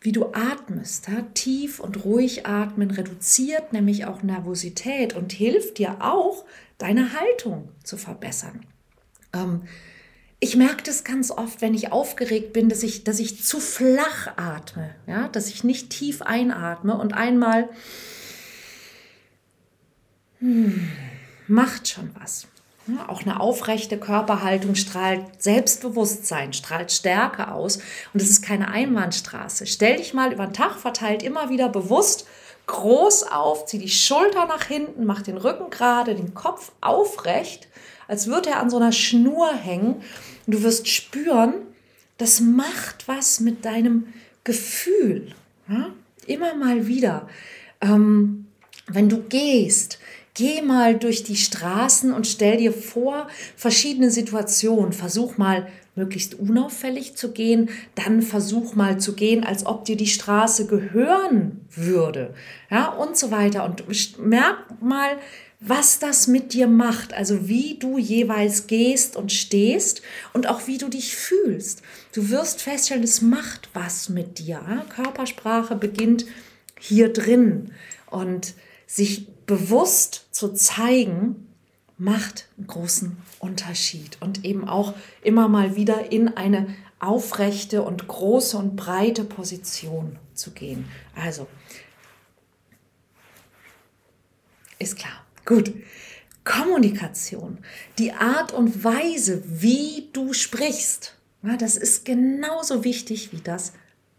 wie 0.00 0.12
du 0.12 0.32
atmest. 0.32 1.08
Ja? 1.08 1.22
Tief 1.34 1.80
und 1.80 2.04
ruhig 2.04 2.46
atmen 2.46 2.90
reduziert 2.90 3.72
nämlich 3.72 4.06
auch 4.06 4.22
Nervosität 4.22 5.14
und 5.14 5.32
hilft 5.32 5.78
dir 5.78 5.98
auch, 6.00 6.44
deine 6.78 7.12
Haltung 7.12 7.70
zu 7.82 7.96
verbessern. 7.96 8.64
Ähm, 9.32 9.62
ich 10.40 10.56
merke 10.56 10.84
das 10.84 11.04
ganz 11.04 11.30
oft, 11.30 11.60
wenn 11.60 11.74
ich 11.74 11.90
aufgeregt 11.90 12.52
bin, 12.52 12.68
dass 12.68 12.82
ich, 12.82 13.04
dass 13.04 13.18
ich 13.18 13.44
zu 13.44 13.58
flach 13.58 14.28
atme, 14.36 14.94
ja, 15.06 15.28
dass 15.28 15.48
ich 15.48 15.64
nicht 15.64 15.90
tief 15.90 16.22
einatme 16.22 16.96
und 16.96 17.12
einmal 17.12 17.68
hm, 20.38 20.88
macht 21.48 21.88
schon 21.88 22.14
was. 22.18 22.46
Ja, 22.86 23.08
auch 23.08 23.22
eine 23.22 23.40
aufrechte 23.40 23.98
Körperhaltung 23.98 24.74
strahlt 24.74 25.42
Selbstbewusstsein, 25.42 26.54
strahlt 26.54 26.90
Stärke 26.90 27.52
aus 27.52 27.80
und 28.14 28.22
es 28.22 28.30
ist 28.30 28.40
keine 28.40 28.68
Einbahnstraße. 28.70 29.66
Stell 29.66 29.96
dich 29.96 30.14
mal 30.14 30.32
über 30.32 30.46
den 30.46 30.54
Tag 30.54 30.78
verteilt 30.78 31.22
immer 31.22 31.50
wieder 31.50 31.68
bewusst 31.68 32.26
groß 32.66 33.24
auf, 33.24 33.66
zieh 33.66 33.78
die 33.78 33.88
Schulter 33.88 34.46
nach 34.46 34.64
hinten, 34.64 35.04
mach 35.04 35.22
den 35.22 35.36
Rücken 35.36 35.70
gerade, 35.70 36.14
den 36.14 36.34
Kopf 36.34 36.72
aufrecht, 36.80 37.66
als 38.08 38.26
würde 38.26 38.50
er 38.50 38.60
an 38.60 38.70
so 38.70 38.76
einer 38.76 38.92
Schnur 38.92 39.54
hängen. 39.54 39.96
Und 40.46 40.54
du 40.54 40.62
wirst 40.62 40.88
spüren, 40.88 41.54
das 42.16 42.40
macht 42.40 43.06
was 43.06 43.38
mit 43.38 43.64
deinem 43.64 44.08
Gefühl. 44.42 45.32
Ja? 45.68 45.90
Immer 46.26 46.54
mal 46.56 46.88
wieder. 46.88 47.28
Ähm, 47.80 48.46
wenn 48.88 49.08
du 49.08 49.22
gehst, 49.22 49.98
Geh 50.38 50.62
mal 50.62 50.96
durch 50.96 51.24
die 51.24 51.34
Straßen 51.34 52.12
und 52.12 52.24
stell 52.24 52.58
dir 52.58 52.72
vor 52.72 53.26
verschiedene 53.56 54.08
Situationen. 54.08 54.92
Versuch 54.92 55.36
mal 55.36 55.66
möglichst 55.96 56.38
unauffällig 56.38 57.16
zu 57.16 57.32
gehen, 57.32 57.70
dann 57.96 58.22
versuch 58.22 58.76
mal 58.76 59.00
zu 59.00 59.14
gehen, 59.14 59.42
als 59.42 59.66
ob 59.66 59.84
dir 59.84 59.96
die 59.96 60.06
Straße 60.06 60.68
gehören 60.68 61.66
würde. 61.74 62.34
Ja, 62.70 62.92
und 62.92 63.16
so 63.16 63.32
weiter. 63.32 63.64
Und 63.64 63.82
merk 64.24 64.80
mal, 64.80 65.16
was 65.60 65.98
das 65.98 66.28
mit 66.28 66.52
dir 66.52 66.68
macht, 66.68 67.12
also 67.12 67.48
wie 67.48 67.78
du 67.78 67.98
jeweils 67.98 68.68
gehst 68.68 69.16
und 69.16 69.32
stehst 69.32 70.02
und 70.32 70.46
auch 70.46 70.66
wie 70.66 70.78
du 70.78 70.88
dich 70.88 71.16
fühlst. 71.16 71.82
Du 72.12 72.30
wirst 72.30 72.62
feststellen, 72.62 73.02
es 73.02 73.22
macht 73.22 73.68
was 73.72 74.08
mit 74.08 74.38
dir. 74.38 74.60
Körpersprache 74.94 75.74
beginnt 75.74 76.26
hier 76.78 77.12
drin 77.12 77.72
und 78.06 78.54
sich 78.86 79.26
bewusst 79.46 80.28
zu 80.30 80.52
zeigen, 80.52 81.48
macht 81.96 82.48
einen 82.56 82.68
großen 82.68 83.16
Unterschied 83.40 84.16
und 84.20 84.44
eben 84.44 84.68
auch 84.68 84.94
immer 85.22 85.48
mal 85.48 85.74
wieder 85.74 86.12
in 86.12 86.28
eine 86.28 86.74
aufrechte 87.00 87.82
und 87.82 88.06
große 88.06 88.56
und 88.56 88.76
breite 88.76 89.24
Position 89.24 90.18
zu 90.34 90.52
gehen. 90.52 90.88
Also, 91.16 91.48
ist 94.78 94.96
klar. 94.96 95.27
Gut. 95.48 95.72
Kommunikation, 96.44 97.56
die 97.98 98.12
Art 98.12 98.52
und 98.52 98.84
Weise, 98.84 99.42
wie 99.46 100.10
du 100.12 100.34
sprichst, 100.34 101.14
das 101.58 101.78
ist 101.78 102.04
genauso 102.04 102.84
wichtig 102.84 103.32
wie 103.32 103.40
das, 103.40 103.72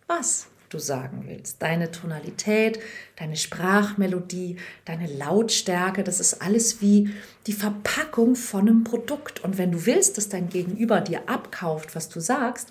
was 0.07 0.47
du 0.69 0.79
sagen 0.79 1.25
willst. 1.27 1.61
Deine 1.61 1.91
Tonalität, 1.91 2.79
deine 3.15 3.35
Sprachmelodie, 3.35 4.55
deine 4.85 5.05
Lautstärke, 5.05 6.03
das 6.03 6.19
ist 6.19 6.41
alles 6.41 6.81
wie 6.81 7.11
die 7.45 7.53
Verpackung 7.53 8.35
von 8.35 8.61
einem 8.61 8.83
Produkt. 8.83 9.43
Und 9.43 9.59
wenn 9.59 9.71
du 9.71 9.85
willst, 9.85 10.17
dass 10.17 10.29
dein 10.29 10.49
Gegenüber 10.49 10.99
dir 10.99 11.29
abkauft, 11.29 11.95
was 11.95 12.09
du 12.09 12.19
sagst, 12.19 12.69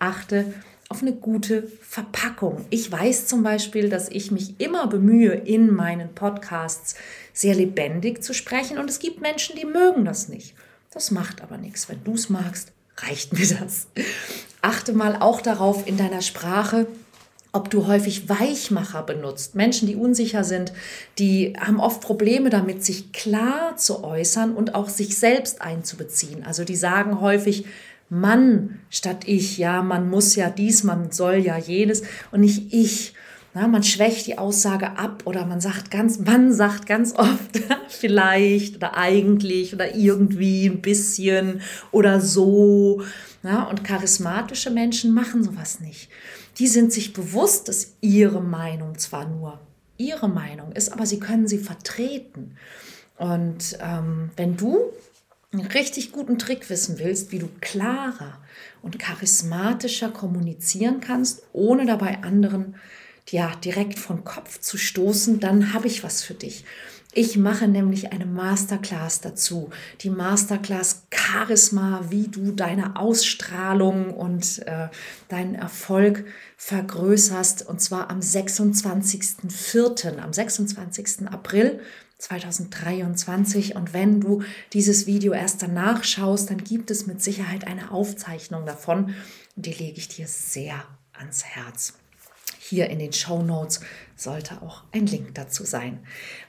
achte 0.00 0.52
auf 0.88 1.02
eine 1.02 1.12
gute 1.12 1.68
Verpackung. 1.82 2.64
Ich 2.68 2.90
weiß 2.90 3.28
zum 3.28 3.44
Beispiel, 3.44 3.88
dass 3.88 4.08
ich 4.08 4.32
mich 4.32 4.58
immer 4.58 4.88
bemühe, 4.88 5.34
in 5.34 5.72
meinen 5.72 6.12
Podcasts 6.16 6.96
sehr 7.32 7.54
lebendig 7.54 8.22
zu 8.22 8.34
sprechen. 8.34 8.78
Und 8.78 8.88
es 8.90 8.98
gibt 8.98 9.20
Menschen, 9.20 9.56
die 9.56 9.66
mögen 9.66 10.04
das 10.04 10.28
nicht. 10.28 10.54
Das 10.90 11.10
macht 11.10 11.42
aber 11.42 11.56
nichts. 11.58 11.88
Wenn 11.88 12.02
du 12.04 12.14
es 12.14 12.28
magst, 12.28 12.72
reicht 12.96 13.32
mir 13.32 13.46
das. 13.46 13.86
Achte 14.62 14.92
mal 14.92 15.16
auch 15.16 15.40
darauf 15.40 15.86
in 15.86 15.96
deiner 15.96 16.22
Sprache, 16.22 16.86
ob 17.52 17.70
du 17.70 17.86
häufig 17.86 18.28
Weichmacher 18.28 19.02
benutzt. 19.02 19.54
Menschen, 19.54 19.88
die 19.88 19.96
unsicher 19.96 20.44
sind, 20.44 20.72
die 21.18 21.54
haben 21.58 21.80
oft 21.80 22.00
Probleme 22.00 22.50
damit, 22.50 22.84
sich 22.84 23.12
klar 23.12 23.76
zu 23.76 24.04
äußern 24.04 24.54
und 24.54 24.74
auch 24.74 24.88
sich 24.88 25.18
selbst 25.18 25.60
einzubeziehen. 25.60 26.44
Also 26.44 26.64
die 26.64 26.76
sagen 26.76 27.20
häufig 27.20 27.64
Mann 28.08 28.80
statt 28.90 29.22
ich. 29.26 29.56
Ja, 29.56 29.82
man 29.82 30.10
muss 30.10 30.34
ja 30.34 30.50
dies, 30.50 30.84
man 30.84 31.12
soll 31.12 31.36
ja 31.36 31.56
jenes 31.56 32.02
und 32.32 32.40
nicht 32.40 32.72
ich. 32.72 33.14
Na, 33.52 33.66
man 33.66 33.82
schwächt 33.82 34.26
die 34.26 34.38
Aussage 34.38 34.96
ab 34.96 35.22
oder 35.24 35.44
man 35.44 35.60
sagt 35.60 35.90
ganz, 35.90 36.20
man 36.20 36.52
sagt 36.52 36.86
ganz 36.86 37.14
oft 37.16 37.58
vielleicht 37.88 38.76
oder 38.76 38.96
eigentlich 38.96 39.74
oder 39.74 39.94
irgendwie 39.94 40.66
ein 40.66 40.80
bisschen 40.80 41.60
oder 41.90 42.20
so. 42.20 43.02
Na, 43.42 43.68
und 43.68 43.82
charismatische 43.82 44.70
Menschen 44.70 45.12
machen 45.12 45.42
sowas 45.42 45.80
nicht 45.80 46.08
die 46.60 46.68
sind 46.68 46.92
sich 46.92 47.14
bewusst, 47.14 47.68
dass 47.68 47.94
ihre 48.02 48.42
Meinung 48.42 48.98
zwar 48.98 49.26
nur 49.26 49.58
ihre 49.96 50.28
Meinung 50.28 50.72
ist, 50.72 50.92
aber 50.92 51.04
sie 51.04 51.18
können 51.18 51.46
sie 51.46 51.58
vertreten. 51.58 52.56
Und 53.16 53.78
ähm, 53.80 54.30
wenn 54.36 54.56
du 54.56 54.78
einen 55.52 55.66
richtig 55.66 56.12
guten 56.12 56.38
Trick 56.38 56.70
wissen 56.70 56.98
willst, 56.98 57.32
wie 57.32 57.38
du 57.38 57.48
klarer 57.60 58.38
und 58.82 58.98
charismatischer 58.98 60.10
kommunizieren 60.10 61.00
kannst, 61.00 61.42
ohne 61.52 61.84
dabei 61.84 62.22
anderen 62.22 62.76
ja 63.32 63.54
direkt 63.56 63.98
von 63.98 64.24
Kopf 64.24 64.60
zu 64.60 64.76
stoßen, 64.76 65.40
dann 65.40 65.72
habe 65.72 65.86
ich 65.86 66.02
was 66.02 66.22
für 66.22 66.34
dich. 66.34 66.64
Ich 67.12 67.36
mache 67.36 67.66
nämlich 67.66 68.12
eine 68.12 68.24
Masterclass 68.24 69.20
dazu. 69.20 69.70
Die 70.02 70.10
Masterclass 70.10 71.02
Charisma, 71.12 72.04
wie 72.08 72.28
du 72.28 72.52
deine 72.52 72.94
Ausstrahlung 72.94 74.14
und 74.14 74.60
äh, 74.66 74.90
deinen 75.28 75.56
Erfolg 75.56 76.24
vergrößerst. 76.56 77.66
Und 77.66 77.80
zwar 77.80 78.10
am 78.10 78.20
26.04., 78.20 80.18
am 80.18 80.32
26. 80.32 81.26
April 81.26 81.80
2023. 82.18 83.74
Und 83.74 83.92
wenn 83.92 84.20
du 84.20 84.44
dieses 84.72 85.08
Video 85.08 85.32
erst 85.32 85.62
danach 85.62 86.04
schaust, 86.04 86.50
dann 86.50 86.62
gibt 86.62 86.92
es 86.92 87.08
mit 87.08 87.20
Sicherheit 87.20 87.66
eine 87.66 87.90
Aufzeichnung 87.90 88.66
davon. 88.66 89.16
Und 89.56 89.66
die 89.66 89.72
lege 89.72 89.98
ich 89.98 90.06
dir 90.06 90.28
sehr 90.28 90.84
ans 91.12 91.42
Herz. 91.44 91.94
Hier 92.70 92.88
in 92.88 93.00
den 93.00 93.12
Show 93.12 93.42
Notes 93.42 93.80
sollte 94.14 94.62
auch 94.62 94.84
ein 94.92 95.04
Link 95.04 95.34
dazu 95.34 95.64
sein. 95.64 95.98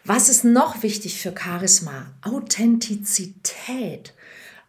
Was 0.05 0.29
ist 0.29 0.45
noch 0.45 0.83
wichtig 0.83 1.19
für 1.19 1.33
Charisma? 1.35 2.13
Authentizität. 2.21 4.13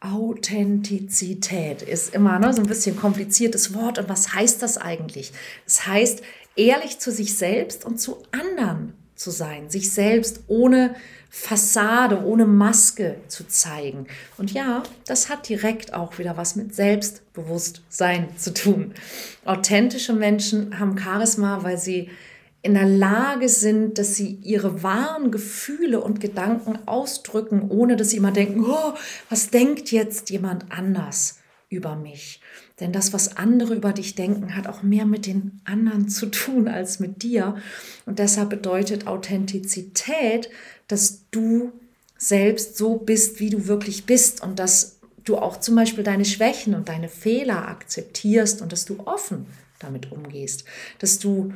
Authentizität 0.01 1.83
ist 1.83 2.15
immer 2.15 2.39
ne, 2.39 2.55
so 2.55 2.63
ein 2.63 2.69
bisschen 2.69 2.97
kompliziertes 2.97 3.75
Wort. 3.75 3.99
Und 3.99 4.09
was 4.09 4.33
heißt 4.33 4.63
das 4.63 4.79
eigentlich? 4.79 5.35
Es 5.67 5.87
heißt, 5.87 6.23
ehrlich 6.57 7.01
zu 7.01 7.13
sich 7.13 7.37
selbst 7.37 7.85
und 7.85 8.01
zu 8.01 8.23
anderen 8.31 8.95
zu 9.23 9.31
sein, 9.31 9.71
sich 9.71 9.91
selbst 9.93 10.41
ohne 10.49 10.95
Fassade, 11.31 12.23
ohne 12.25 12.45
Maske 12.45 13.17
zu 13.29 13.47
zeigen. 13.47 14.07
Und 14.37 14.53
ja, 14.53 14.83
das 15.07 15.29
hat 15.29 15.49
direkt 15.49 15.95
auch 15.95 16.19
wieder 16.19 16.37
was 16.37 16.57
mit 16.57 16.75
Selbstbewusstsein 16.75 18.37
zu 18.37 18.53
tun. 18.53 18.93
Authentische 19.45 20.13
Menschen 20.13 20.79
haben 20.79 20.99
Charisma, 20.99 21.63
weil 21.63 21.79
sie 21.79 22.11
in 22.61 22.75
der 22.75 22.87
Lage 22.87 23.49
sind, 23.49 23.99
dass 23.99 24.15
sie 24.15 24.39
ihre 24.43 24.83
wahren 24.83 25.31
Gefühle 25.31 26.01
und 26.01 26.21
Gedanken 26.21 26.79
ausdrücken, 26.87 27.71
ohne 27.71 27.97
dass 27.97 28.11
sie 28.11 28.19
immer 28.19 28.31
denken, 28.31 28.65
oh, 28.65 28.95
was 29.31 29.51
denkt 29.51 29.91
jetzt 29.91 30.31
jemand 30.31 30.67
anders 30.71 31.42
über 31.73 31.97
mich? 31.97 32.41
Denn 32.81 32.93
das, 32.93 33.13
was 33.13 33.37
andere 33.37 33.75
über 33.75 33.93
dich 33.93 34.15
denken, 34.15 34.55
hat 34.55 34.67
auch 34.67 34.83
mehr 34.83 35.07
mit 35.07 35.27
den 35.27 35.61
anderen 35.65 36.09
zu 36.09 36.27
tun 36.27 36.69
als 36.69 37.01
mit 37.01 37.23
dir. 37.23 37.57
Und 38.07 38.19
deshalb 38.19 38.51
bedeutet 38.51 39.07
Authentizität, 39.07 40.51
dass 40.89 41.29
du 41.31 41.73
selbst 42.17 42.77
so 42.77 42.97
bist, 42.97 43.41
wie 43.41 43.51
du 43.51 43.67
wirklich 43.67 44.07
bist 44.07 44.43
und 44.43 44.59
dass 44.59 45.01
du 45.25 45.37
auch 45.37 45.59
zum 45.59 45.75
Beispiel 45.75 46.05
deine 46.05 46.25
Schwächen 46.25 46.75
und 46.75 46.89
deine 46.89 47.09
Fehler 47.09 47.69
akzeptierst 47.69 48.63
und 48.63 48.73
dass 48.73 48.85
du 48.85 49.01
offen 49.07 49.47
damit 49.79 50.13
umgehst, 50.13 50.65
dass 50.99 51.19
du 51.19 51.53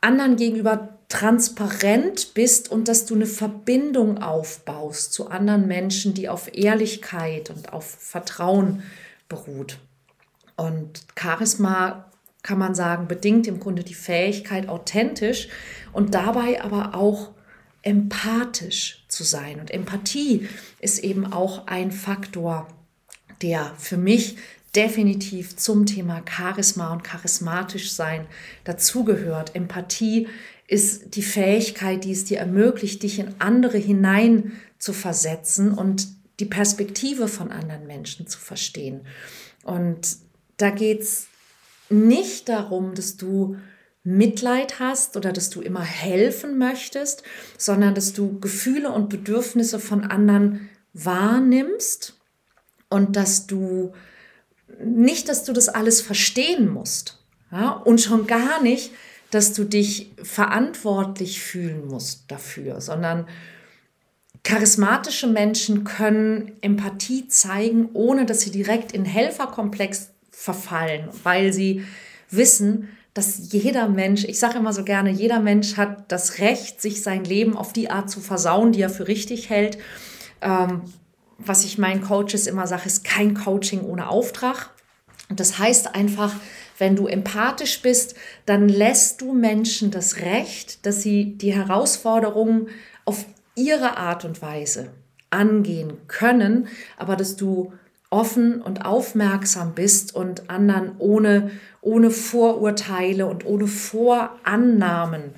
anderen 0.00 0.36
gegenüber 0.36 0.99
transparent 1.10 2.34
bist 2.34 2.70
und 2.70 2.88
dass 2.88 3.04
du 3.04 3.16
eine 3.16 3.26
Verbindung 3.26 4.22
aufbaust 4.22 5.12
zu 5.12 5.28
anderen 5.28 5.66
Menschen, 5.66 6.14
die 6.14 6.28
auf 6.28 6.54
Ehrlichkeit 6.54 7.50
und 7.50 7.72
auf 7.72 7.84
Vertrauen 7.84 8.84
beruht. 9.28 9.78
Und 10.56 11.02
Charisma 11.18 12.10
kann 12.42 12.58
man 12.58 12.74
sagen, 12.74 13.08
bedingt 13.08 13.46
im 13.48 13.60
Grunde 13.60 13.82
die 13.82 13.94
Fähigkeit, 13.94 14.68
authentisch 14.68 15.48
und 15.92 16.14
dabei 16.14 16.62
aber 16.62 16.94
auch 16.94 17.32
empathisch 17.82 19.04
zu 19.08 19.24
sein. 19.24 19.58
Und 19.58 19.72
Empathie 19.72 20.48
ist 20.80 21.00
eben 21.00 21.32
auch 21.32 21.66
ein 21.66 21.90
Faktor, 21.90 22.68
der 23.42 23.74
für 23.78 23.96
mich 23.96 24.36
definitiv 24.76 25.56
zum 25.56 25.86
Thema 25.86 26.22
Charisma 26.28 26.92
und 26.92 27.02
charismatisch 27.02 27.90
sein 27.92 28.26
dazugehört. 28.62 29.56
Empathie 29.56 30.28
ist 30.70 31.16
die 31.16 31.22
Fähigkeit, 31.22 32.04
die 32.04 32.12
es 32.12 32.24
dir 32.24 32.38
ermöglicht, 32.38 33.02
dich 33.02 33.18
in 33.18 33.34
andere 33.40 33.76
hinein 33.76 34.52
zu 34.78 34.92
versetzen 34.92 35.74
und 35.74 36.06
die 36.38 36.44
Perspektive 36.44 37.26
von 37.26 37.50
anderen 37.50 37.88
Menschen 37.88 38.28
zu 38.28 38.38
verstehen. 38.38 39.00
Und 39.64 40.18
da 40.58 40.70
geht 40.70 41.00
es 41.00 41.26
nicht 41.88 42.48
darum, 42.48 42.94
dass 42.94 43.16
du 43.16 43.56
Mitleid 44.04 44.78
hast 44.78 45.16
oder 45.16 45.32
dass 45.32 45.50
du 45.50 45.60
immer 45.60 45.82
helfen 45.82 46.56
möchtest, 46.56 47.24
sondern 47.58 47.96
dass 47.96 48.12
du 48.12 48.38
Gefühle 48.38 48.92
und 48.92 49.08
Bedürfnisse 49.08 49.80
von 49.80 50.04
anderen 50.04 50.70
wahrnimmst 50.92 52.16
und 52.88 53.16
dass 53.16 53.48
du 53.48 53.92
nicht, 54.80 55.28
dass 55.28 55.42
du 55.42 55.52
das 55.52 55.68
alles 55.68 56.00
verstehen 56.00 56.68
musst 56.68 57.18
ja, 57.50 57.70
und 57.70 58.00
schon 58.00 58.28
gar 58.28 58.62
nicht, 58.62 58.92
dass 59.30 59.52
du 59.52 59.64
dich 59.64 60.10
verantwortlich 60.22 61.40
fühlen 61.40 61.86
musst 61.86 62.24
dafür, 62.28 62.80
sondern 62.80 63.26
charismatische 64.42 65.26
Menschen 65.26 65.84
können 65.84 66.52
Empathie 66.62 67.28
zeigen, 67.28 67.90
ohne 67.92 68.26
dass 68.26 68.40
sie 68.40 68.50
direkt 68.50 68.92
in 68.92 69.04
Helferkomplex 69.04 70.10
verfallen, 70.30 71.08
weil 71.22 71.52
sie 71.52 71.84
wissen, 72.30 72.88
dass 73.12 73.52
jeder 73.52 73.88
Mensch, 73.88 74.24
ich 74.24 74.38
sage 74.38 74.58
immer 74.58 74.72
so 74.72 74.84
gerne, 74.84 75.10
jeder 75.10 75.40
Mensch 75.40 75.76
hat 75.76 76.10
das 76.12 76.38
Recht, 76.38 76.80
sich 76.80 77.02
sein 77.02 77.24
Leben 77.24 77.56
auf 77.56 77.72
die 77.72 77.90
Art 77.90 78.08
zu 78.08 78.20
versauen, 78.20 78.72
die 78.72 78.80
er 78.80 78.90
für 78.90 79.08
richtig 79.08 79.50
hält. 79.50 79.78
Ähm, 80.40 80.82
was 81.38 81.64
ich 81.64 81.76
meinen 81.76 82.02
Coaches 82.02 82.46
immer 82.46 82.66
sage, 82.66 82.86
ist 82.86 83.04
kein 83.04 83.34
Coaching 83.34 83.82
ohne 83.82 84.08
Auftrag. 84.08 84.70
Und 85.28 85.40
das 85.40 85.58
heißt 85.58 85.94
einfach, 85.94 86.34
wenn 86.80 86.96
du 86.96 87.06
empathisch 87.06 87.82
bist, 87.82 88.14
dann 88.46 88.68
lässt 88.68 89.20
du 89.20 89.32
Menschen 89.32 89.90
das 89.90 90.16
Recht, 90.16 90.84
dass 90.86 91.02
sie 91.02 91.36
die 91.36 91.52
Herausforderungen 91.52 92.68
auf 93.04 93.26
ihre 93.54 93.98
Art 93.98 94.24
und 94.24 94.42
Weise 94.42 94.90
angehen 95.30 95.92
können, 96.08 96.68
aber 96.96 97.16
dass 97.16 97.36
du 97.36 97.72
offen 98.10 98.60
und 98.60 98.84
aufmerksam 98.84 99.74
bist 99.74 100.14
und 100.14 100.50
anderen 100.50 100.96
ohne, 100.98 101.50
ohne 101.80 102.10
Vorurteile 102.10 103.26
und 103.26 103.46
ohne 103.46 103.68
Vorannahmen 103.68 105.34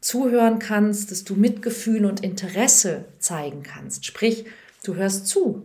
zuhören 0.00 0.58
kannst, 0.58 1.10
dass 1.10 1.24
du 1.24 1.34
Mitgefühl 1.34 2.04
und 2.04 2.22
Interesse 2.22 3.04
zeigen 3.18 3.62
kannst. 3.62 4.04
Sprich, 4.04 4.44
du 4.84 4.96
hörst 4.96 5.28
zu, 5.28 5.62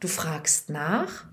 du 0.00 0.08
fragst 0.08 0.68
nach, 0.68 1.24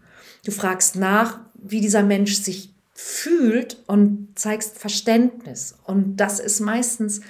du 0.45 0.51
fragst 0.51 0.95
nach, 0.95 1.39
wie 1.55 1.81
dieser 1.81 2.03
Mensch 2.03 2.35
sich 2.35 2.76
fühlt 2.99 3.77
und 3.85 4.29
zeigst 4.33 4.79
Verständnis. 4.79 5.77
Und 5.83 6.17
das 6.17 6.39
ist 6.39 6.61
meistens 6.61 7.21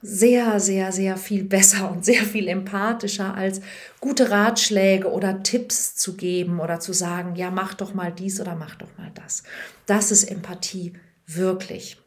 sehr, 0.00 0.60
sehr, 0.60 0.92
sehr 0.92 1.16
viel 1.16 1.42
besser 1.42 1.90
und 1.90 2.04
sehr 2.04 2.22
viel 2.22 2.46
empathischer, 2.46 3.34
als 3.34 3.60
gute 3.98 4.30
Ratschläge 4.30 5.10
oder 5.10 5.42
Tipps 5.42 5.96
zu 5.96 6.14
geben 6.14 6.60
oder 6.60 6.78
zu 6.78 6.92
sagen, 6.92 7.34
ja, 7.34 7.50
mach 7.50 7.74
doch 7.74 7.94
mal 7.94 8.12
dies 8.12 8.40
oder 8.40 8.54
mach 8.54 8.76
doch 8.76 8.96
mal 8.96 9.10
das. 9.12 9.42
Das 9.86 10.12
ist 10.12 10.22
Empathie 10.22 10.92
wirklich. 11.26 12.00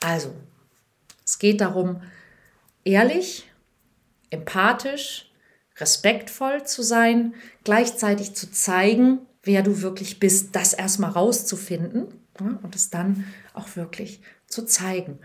Also, 0.00 0.32
es 1.24 1.40
geht 1.40 1.60
darum, 1.60 2.02
ehrlich, 2.84 3.50
empathisch, 4.30 5.32
respektvoll 5.78 6.62
zu 6.62 6.82
sein, 6.82 7.34
gleichzeitig 7.64 8.36
zu 8.36 8.52
zeigen, 8.52 9.26
wer 9.46 9.62
du 9.62 9.80
wirklich 9.80 10.20
bist, 10.20 10.54
das 10.54 10.74
erstmal 10.74 11.10
rauszufinden 11.10 12.08
ja, 12.40 12.58
und 12.62 12.74
es 12.74 12.90
dann 12.90 13.24
auch 13.54 13.76
wirklich 13.76 14.20
zu 14.46 14.64
zeigen. 14.64 15.18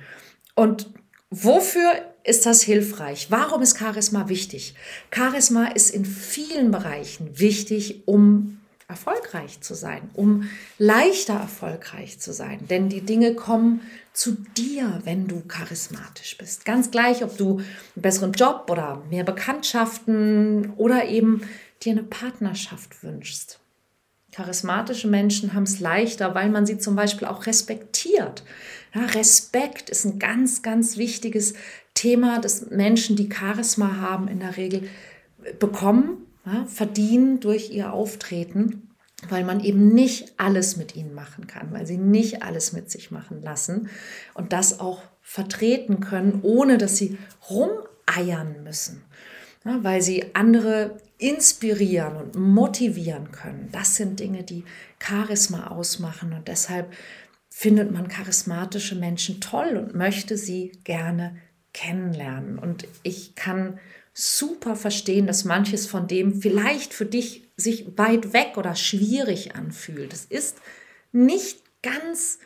Und 0.55 0.87
Wofür 1.33 1.93
ist 2.25 2.45
das 2.45 2.61
hilfreich? 2.61 3.27
Warum 3.29 3.61
ist 3.61 3.79
Charisma 3.79 4.27
wichtig? 4.27 4.75
Charisma 5.15 5.67
ist 5.67 5.89
in 5.89 6.03
vielen 6.03 6.71
Bereichen 6.71 7.39
wichtig, 7.39 8.05
um 8.05 8.59
erfolgreich 8.89 9.61
zu 9.61 9.73
sein, 9.73 10.09
um 10.13 10.49
leichter 10.77 11.35
erfolgreich 11.35 12.19
zu 12.19 12.33
sein. 12.33 12.67
Denn 12.67 12.89
die 12.89 12.99
Dinge 12.99 13.33
kommen 13.33 13.79
zu 14.11 14.35
dir, 14.57 14.99
wenn 15.05 15.29
du 15.29 15.39
charismatisch 15.47 16.37
bist. 16.37 16.65
Ganz 16.65 16.91
gleich, 16.91 17.23
ob 17.23 17.37
du 17.37 17.59
einen 17.59 18.01
besseren 18.01 18.33
Job 18.33 18.67
oder 18.69 19.01
mehr 19.09 19.23
Bekanntschaften 19.23 20.73
oder 20.75 21.05
eben 21.07 21.43
dir 21.81 21.93
eine 21.93 22.03
Partnerschaft 22.03 23.03
wünschst. 23.03 23.60
Charismatische 24.31 25.07
Menschen 25.07 25.53
haben 25.53 25.63
es 25.63 25.79
leichter, 25.79 26.33
weil 26.35 26.49
man 26.49 26.65
sie 26.65 26.77
zum 26.77 26.95
Beispiel 26.95 27.27
auch 27.27 27.45
respektiert. 27.45 28.43
Ja, 28.93 29.05
Respekt 29.05 29.89
ist 29.89 30.05
ein 30.05 30.19
ganz, 30.19 30.61
ganz 30.61 30.97
wichtiges 30.97 31.53
Thema, 31.93 32.39
das 32.39 32.69
Menschen, 32.69 33.15
die 33.15 33.29
Charisma 33.29 33.97
haben, 33.97 34.27
in 34.27 34.39
der 34.39 34.57
Regel 34.57 34.89
bekommen, 35.59 36.25
ja, 36.45 36.65
verdienen 36.65 37.39
durch 37.39 37.71
ihr 37.71 37.93
Auftreten, 37.93 38.89
weil 39.29 39.43
man 39.43 39.59
eben 39.59 39.89
nicht 39.89 40.33
alles 40.37 40.77
mit 40.77 40.95
ihnen 40.95 41.13
machen 41.13 41.47
kann, 41.47 41.71
weil 41.71 41.85
sie 41.85 41.97
nicht 41.97 42.41
alles 42.41 42.73
mit 42.73 42.89
sich 42.89 43.11
machen 43.11 43.41
lassen 43.41 43.89
und 44.33 44.53
das 44.53 44.79
auch 44.79 45.03
vertreten 45.21 45.99
können, 45.99 46.39
ohne 46.41 46.77
dass 46.77 46.97
sie 46.97 47.17
rumeiern 47.49 48.63
müssen, 48.63 49.03
ja, 49.65 49.83
weil 49.83 50.01
sie 50.01 50.33
andere 50.33 50.97
inspirieren 51.21 52.15
und 52.15 52.35
motivieren 52.35 53.31
können. 53.31 53.69
Das 53.71 53.95
sind 53.95 54.19
Dinge, 54.19 54.43
die 54.43 54.65
Charisma 54.99 55.67
ausmachen 55.67 56.33
und 56.33 56.47
deshalb 56.47 56.91
findet 57.49 57.91
man 57.91 58.07
charismatische 58.07 58.95
Menschen 58.95 59.39
toll 59.39 59.77
und 59.77 59.93
möchte 59.93 60.35
sie 60.35 60.71
gerne 60.83 61.37
kennenlernen. 61.73 62.57
Und 62.57 62.87
ich 63.03 63.35
kann 63.35 63.79
super 64.13 64.75
verstehen, 64.75 65.27
dass 65.27 65.45
manches 65.45 65.85
von 65.85 66.07
dem 66.07 66.41
vielleicht 66.41 66.93
für 66.93 67.05
dich 67.05 67.49
sich 67.55 67.97
weit 67.97 68.33
weg 68.33 68.57
oder 68.57 68.75
schwierig 68.75 69.55
anfühlt. 69.55 70.13
Es 70.13 70.25
ist 70.25 70.57
nicht 71.11 71.61
ganz, 71.83 72.39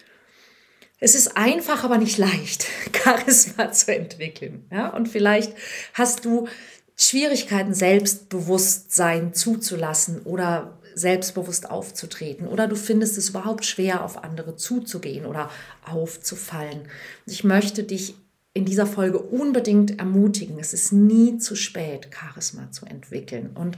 es 0.99 1.15
ist 1.15 1.37
einfach, 1.37 1.85
aber 1.85 1.97
nicht 1.97 2.17
leicht, 2.17 2.65
Charisma 2.93 3.71
zu 3.71 3.95
entwickeln. 3.95 4.67
Ja? 4.69 4.89
Und 4.89 5.07
vielleicht 5.07 5.53
hast 5.93 6.25
du 6.25 6.49
Schwierigkeiten, 6.95 7.73
Selbstbewusstsein 7.73 9.33
zuzulassen 9.33 10.21
oder 10.23 10.77
selbstbewusst 10.93 11.69
aufzutreten 11.69 12.47
oder 12.47 12.67
du 12.67 12.75
findest 12.77 13.17
es 13.17 13.29
überhaupt 13.29 13.65
schwer, 13.65 14.03
auf 14.03 14.23
andere 14.23 14.55
zuzugehen 14.55 15.25
oder 15.25 15.49
aufzufallen. 15.85 16.87
Ich 17.25 17.43
möchte 17.43 17.83
dich 17.83 18.15
in 18.53 18.63
dieser 18.63 18.87
Folge 18.87 19.19
unbedingt 19.19 19.99
ermutigen. 19.99 20.57
Es 20.59 20.71
ist 20.71 20.93
nie 20.93 21.37
zu 21.37 21.55
spät, 21.55 22.07
Charisma 22.11 22.71
zu 22.71 22.85
entwickeln. 22.85 23.49
Und 23.53 23.77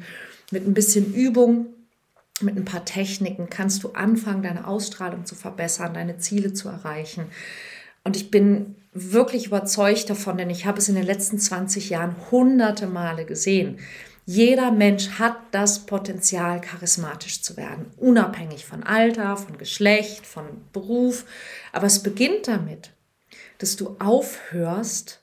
mit 0.51 0.67
ein 0.67 0.75
bisschen 0.75 1.15
Übung, 1.15 1.65
mit 2.41 2.55
ein 2.55 2.65
paar 2.65 2.85
Techniken 2.85 3.49
kannst 3.49 3.83
du 3.83 3.89
anfangen, 3.93 4.43
deine 4.43 4.67
Ausstrahlung 4.67 5.25
zu 5.25 5.33
verbessern, 5.33 5.95
deine 5.95 6.19
Ziele 6.19 6.53
zu 6.53 6.69
erreichen. 6.69 7.25
Und 8.03 8.15
ich 8.15 8.29
bin 8.29 8.75
wirklich 9.11 9.47
überzeugt 9.47 10.09
davon, 10.09 10.37
denn 10.37 10.49
ich 10.49 10.65
habe 10.65 10.79
es 10.79 10.89
in 10.89 10.95
den 10.95 11.05
letzten 11.05 11.39
20 11.39 11.89
Jahren 11.89 12.15
hunderte 12.31 12.87
Male 12.87 13.25
gesehen, 13.25 13.79
jeder 14.29 14.71
Mensch 14.71 15.11
hat 15.19 15.37
das 15.51 15.85
Potenzial, 15.85 16.59
charismatisch 16.59 17.41
zu 17.41 17.55
werden, 17.55 17.85
unabhängig 17.95 18.65
von 18.65 18.83
Alter, 18.83 19.37
von 19.37 19.57
Geschlecht, 19.57 20.27
von 20.27 20.45
Beruf. 20.73 21.23
Aber 21.71 21.87
es 21.87 22.03
beginnt 22.03 22.49
damit, 22.49 22.91
dass 23.59 23.77
du 23.77 23.95
aufhörst, 23.99 25.21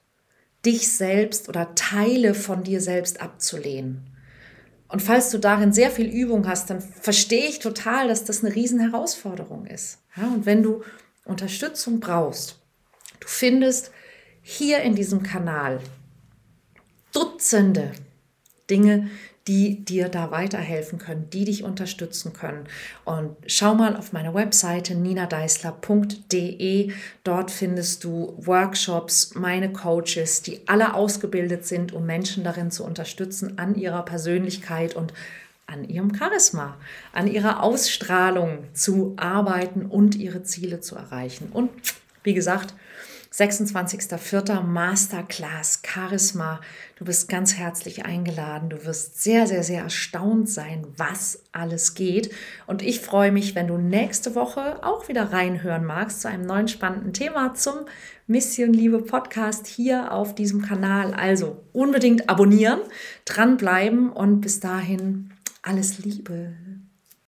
dich 0.64 0.90
selbst 0.90 1.50
oder 1.50 1.74
Teile 1.74 2.32
von 2.32 2.64
dir 2.64 2.80
selbst 2.80 3.20
abzulehnen. 3.20 4.06
Und 4.88 5.02
falls 5.02 5.28
du 5.28 5.38
darin 5.38 5.74
sehr 5.74 5.90
viel 5.90 6.06
Übung 6.06 6.48
hast, 6.48 6.70
dann 6.70 6.80
verstehe 6.80 7.46
ich 7.46 7.58
total, 7.58 8.08
dass 8.08 8.24
das 8.24 8.42
eine 8.42 8.54
Riesenherausforderung 8.54 9.66
ist. 9.66 9.98
Ja, 10.16 10.28
und 10.28 10.46
wenn 10.46 10.62
du 10.62 10.82
Unterstützung 11.26 12.00
brauchst, 12.00 12.63
du 13.24 13.28
findest 13.28 13.90
hier 14.42 14.82
in 14.82 14.94
diesem 14.94 15.22
Kanal 15.22 15.80
Dutzende 17.12 17.92
Dinge, 18.68 19.08
die 19.46 19.84
dir 19.84 20.08
da 20.08 20.30
weiterhelfen 20.30 20.98
können, 20.98 21.28
die 21.30 21.44
dich 21.44 21.64
unterstützen 21.64 22.32
können. 22.32 22.66
Und 23.04 23.36
schau 23.46 23.74
mal 23.74 23.94
auf 23.96 24.12
meine 24.12 24.32
Webseite 24.34 24.94
ninadeisler.de. 24.94 26.92
Dort 27.22 27.50
findest 27.50 28.04
du 28.04 28.34
Workshops, 28.38 29.34
meine 29.34 29.70
Coaches, 29.72 30.40
die 30.42 30.66
alle 30.66 30.94
ausgebildet 30.94 31.66
sind, 31.66 31.92
um 31.92 32.06
Menschen 32.06 32.42
darin 32.42 32.70
zu 32.70 32.84
unterstützen, 32.84 33.58
an 33.58 33.74
ihrer 33.74 34.04
Persönlichkeit 34.04 34.96
und 34.96 35.12
an 35.66 35.84
ihrem 35.88 36.14
Charisma, 36.14 36.76
an 37.12 37.26
ihrer 37.26 37.62
Ausstrahlung 37.62 38.64
zu 38.72 39.14
arbeiten 39.16 39.86
und 39.86 40.14
ihre 40.14 40.42
Ziele 40.42 40.80
zu 40.80 40.96
erreichen. 40.96 41.50
Und 41.52 41.70
wie 42.22 42.34
gesagt, 42.34 42.74
26.04. 43.36 44.60
Masterclass 44.60 45.82
Charisma. 45.84 46.60
Du 46.94 47.04
bist 47.04 47.28
ganz 47.28 47.54
herzlich 47.54 48.04
eingeladen. 48.04 48.70
Du 48.70 48.84
wirst 48.84 49.20
sehr, 49.24 49.48
sehr, 49.48 49.64
sehr 49.64 49.82
erstaunt 49.82 50.48
sein, 50.48 50.86
was 50.96 51.42
alles 51.50 51.94
geht. 51.94 52.32
Und 52.68 52.80
ich 52.80 53.00
freue 53.00 53.32
mich, 53.32 53.56
wenn 53.56 53.66
du 53.66 53.76
nächste 53.76 54.36
Woche 54.36 54.84
auch 54.84 55.08
wieder 55.08 55.32
reinhören 55.32 55.84
magst 55.84 56.20
zu 56.20 56.28
einem 56.28 56.46
neuen 56.46 56.68
spannenden 56.68 57.12
Thema 57.12 57.54
zum 57.54 57.74
Mission 58.28 58.72
Liebe 58.72 59.02
Podcast 59.02 59.66
hier 59.66 60.12
auf 60.12 60.36
diesem 60.36 60.62
Kanal. 60.62 61.12
Also 61.12 61.64
unbedingt 61.72 62.30
abonnieren, 62.30 62.78
dranbleiben 63.24 64.12
und 64.12 64.42
bis 64.42 64.60
dahin 64.60 65.32
Alles 65.60 65.98
Liebe. 65.98 66.52